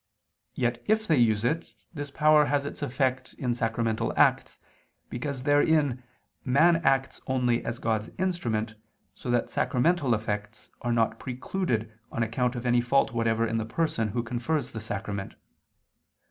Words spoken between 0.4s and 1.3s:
Yet if they